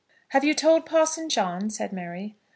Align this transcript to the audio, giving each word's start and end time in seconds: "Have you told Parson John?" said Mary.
"Have 0.29 0.43
you 0.43 0.55
told 0.55 0.87
Parson 0.87 1.29
John?" 1.29 1.69
said 1.69 1.93
Mary. 1.93 2.35